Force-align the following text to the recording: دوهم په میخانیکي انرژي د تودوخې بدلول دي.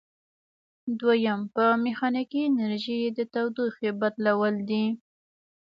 دوهم 0.99 1.39
په 1.53 1.63
میخانیکي 1.83 2.39
انرژي 2.49 2.99
د 3.17 3.19
تودوخې 3.33 3.89
بدلول 4.01 4.55
دي. 4.69 4.85